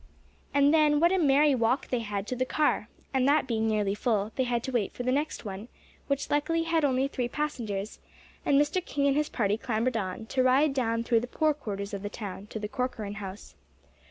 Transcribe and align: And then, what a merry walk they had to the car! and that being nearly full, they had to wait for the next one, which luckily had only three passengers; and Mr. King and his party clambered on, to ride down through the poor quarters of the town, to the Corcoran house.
And 0.51 0.73
then, 0.73 0.99
what 0.99 1.11
a 1.11 1.19
merry 1.19 1.53
walk 1.53 1.89
they 1.89 1.99
had 1.99 2.25
to 2.25 2.35
the 2.35 2.43
car! 2.43 2.89
and 3.13 3.27
that 3.27 3.45
being 3.45 3.67
nearly 3.67 3.93
full, 3.93 4.31
they 4.35 4.45
had 4.45 4.63
to 4.63 4.71
wait 4.71 4.93
for 4.93 5.03
the 5.03 5.11
next 5.11 5.45
one, 5.45 5.67
which 6.07 6.31
luckily 6.31 6.63
had 6.63 6.83
only 6.83 7.07
three 7.07 7.27
passengers; 7.29 7.99
and 8.43 8.59
Mr. 8.59 8.83
King 8.83 9.05
and 9.05 9.15
his 9.15 9.29
party 9.29 9.57
clambered 9.59 9.97
on, 9.97 10.25
to 10.25 10.41
ride 10.41 10.73
down 10.73 11.03
through 11.03 11.19
the 11.19 11.27
poor 11.27 11.53
quarters 11.53 11.93
of 11.93 12.01
the 12.01 12.09
town, 12.09 12.47
to 12.47 12.57
the 12.57 12.67
Corcoran 12.67 13.13
house. 13.21 13.53